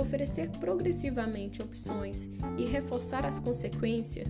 oferecer 0.00 0.50
progressivamente 0.58 1.62
opções 1.62 2.30
e 2.56 2.64
reforçar 2.64 3.24
as 3.24 3.38
consequências, 3.38 4.26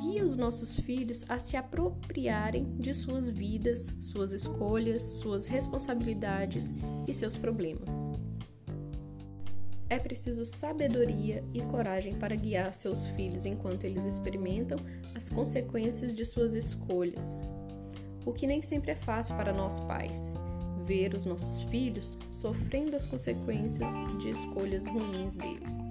guia 0.00 0.24
os 0.24 0.36
nossos 0.36 0.80
filhos 0.80 1.24
a 1.28 1.38
se 1.38 1.56
apropriarem 1.56 2.64
de 2.78 2.92
suas 2.92 3.28
vidas, 3.28 3.94
suas 4.00 4.32
escolhas, 4.32 5.02
suas 5.02 5.46
responsabilidades 5.46 6.74
e 7.06 7.14
seus 7.14 7.36
problemas. 7.36 8.04
É 9.88 9.98
preciso 9.98 10.44
sabedoria 10.46 11.44
e 11.52 11.60
coragem 11.60 12.14
para 12.14 12.34
guiar 12.34 12.72
seus 12.72 13.04
filhos 13.08 13.44
enquanto 13.44 13.84
eles 13.84 14.06
experimentam 14.06 14.78
as 15.14 15.28
consequências 15.28 16.14
de 16.14 16.24
suas 16.24 16.54
escolhas. 16.54 17.38
O 18.24 18.32
que 18.32 18.46
nem 18.46 18.62
sempre 18.62 18.92
é 18.92 18.94
fácil 18.94 19.36
para 19.36 19.52
nós 19.52 19.80
pais, 19.80 20.32
ver 20.82 21.14
os 21.14 21.24
nossos 21.24 21.62
filhos 21.70 22.18
sofrendo 22.30 22.96
as 22.96 23.06
consequências 23.06 23.92
de 24.18 24.30
escolhas 24.30 24.86
ruins 24.86 25.36
deles. 25.36 25.88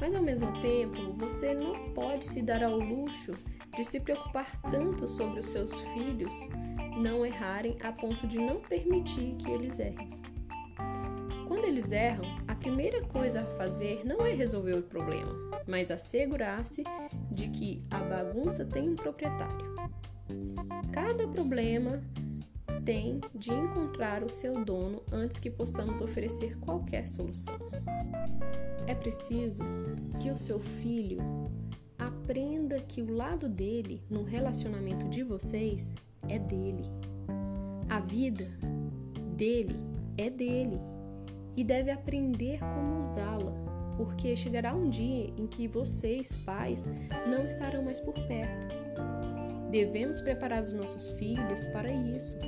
Mas 0.00 0.14
ao 0.14 0.22
mesmo 0.22 0.60
tempo, 0.60 1.12
você 1.18 1.54
não 1.54 1.92
pode 1.92 2.24
se 2.26 2.42
dar 2.42 2.62
ao 2.62 2.78
luxo 2.78 3.34
de 3.76 3.84
se 3.84 4.00
preocupar 4.00 4.60
tanto 4.70 5.06
sobre 5.06 5.40
os 5.40 5.46
seus 5.46 5.72
filhos 5.92 6.34
não 6.98 7.24
errarem 7.24 7.76
a 7.82 7.92
ponto 7.92 8.26
de 8.26 8.38
não 8.38 8.60
permitir 8.60 9.34
que 9.36 9.50
eles 9.50 9.78
errem. 9.78 10.18
Quando 11.46 11.64
eles 11.64 11.92
erram, 11.92 12.24
a 12.46 12.54
primeira 12.54 13.02
coisa 13.04 13.42
a 13.42 13.56
fazer 13.56 14.04
não 14.04 14.24
é 14.26 14.32
resolver 14.32 14.74
o 14.74 14.82
problema, 14.82 15.32
mas 15.66 15.90
assegurar-se 15.90 16.84
de 17.30 17.48
que 17.48 17.82
a 17.90 17.98
bagunça 17.98 18.64
tem 18.64 18.88
um 18.90 18.96
proprietário. 18.96 19.74
Cada 20.92 21.26
problema 21.28 22.02
tem 22.88 23.20
de 23.34 23.52
encontrar 23.52 24.24
o 24.24 24.30
seu 24.30 24.64
dono 24.64 25.02
antes 25.12 25.38
que 25.38 25.50
possamos 25.50 26.00
oferecer 26.00 26.56
qualquer 26.56 27.06
solução. 27.06 27.58
É 28.86 28.94
preciso 28.94 29.62
que 30.18 30.30
o 30.30 30.38
seu 30.38 30.58
filho 30.58 31.18
aprenda 31.98 32.80
que 32.80 33.02
o 33.02 33.12
lado 33.12 33.46
dele 33.46 34.02
no 34.08 34.22
relacionamento 34.22 35.06
de 35.06 35.22
vocês 35.22 35.94
é 36.30 36.38
dele. 36.38 36.84
A 37.90 38.00
vida 38.00 38.50
dele 39.36 39.78
é 40.16 40.30
dele 40.30 40.80
e 41.58 41.62
deve 41.62 41.90
aprender 41.90 42.58
como 42.60 43.02
usá-la, 43.02 43.52
porque 43.98 44.34
chegará 44.34 44.74
um 44.74 44.88
dia 44.88 45.26
em 45.36 45.46
que 45.46 45.68
vocês, 45.68 46.34
pais, 46.36 46.88
não 47.26 47.46
estarão 47.46 47.82
mais 47.82 48.00
por 48.00 48.14
perto. 48.14 48.74
Devemos 49.70 50.22
preparar 50.22 50.62
os 50.62 50.72
nossos 50.72 51.10
filhos 51.18 51.66
para 51.66 51.92
isso 51.92 52.38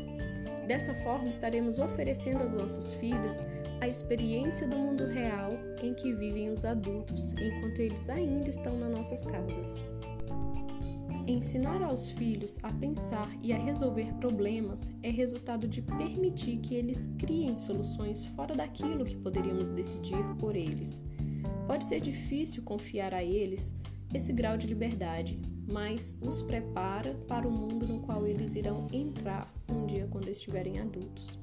Dessa 0.70 0.94
forma, 0.94 1.28
estaremos 1.28 1.80
oferecendo 1.80 2.44
aos 2.44 2.52
nossos 2.52 2.94
filhos 2.94 3.42
a 3.80 3.88
experiência 3.88 4.68
do 4.68 4.76
mundo 4.76 5.04
real 5.04 5.50
em 5.82 5.92
que 5.92 6.14
vivem 6.14 6.48
os 6.52 6.64
adultos, 6.64 7.32
enquanto 7.32 7.80
eles 7.80 8.08
ainda 8.08 8.48
estão 8.48 8.78
nas 8.78 8.92
nossas 8.92 9.24
casas. 9.24 9.80
Ensinar 11.26 11.82
aos 11.82 12.08
filhos 12.10 12.56
a 12.62 12.72
pensar 12.72 13.28
e 13.42 13.52
a 13.52 13.58
resolver 13.58 14.14
problemas 14.20 14.88
é 15.02 15.10
resultado 15.10 15.66
de 15.66 15.82
permitir 15.82 16.58
que 16.58 16.76
eles 16.76 17.10
criem 17.18 17.58
soluções 17.58 18.24
fora 18.24 18.54
daquilo 18.54 19.04
que 19.04 19.16
poderíamos 19.16 19.68
decidir 19.70 20.22
por 20.38 20.54
eles. 20.54 21.02
Pode 21.66 21.84
ser 21.84 21.98
difícil 21.98 22.62
confiar 22.62 23.12
a 23.12 23.24
eles 23.24 23.74
esse 24.12 24.32
grau 24.32 24.56
de 24.56 24.66
liberdade, 24.66 25.40
mas 25.66 26.18
os 26.20 26.42
prepara 26.42 27.14
para 27.28 27.46
o 27.46 27.50
mundo 27.50 27.86
no 27.86 28.00
qual 28.00 28.26
eles 28.26 28.54
irão 28.54 28.86
entrar 28.92 29.52
um 29.68 29.86
dia 29.86 30.06
quando 30.10 30.28
estiverem 30.28 30.80
adultos. 30.80 31.40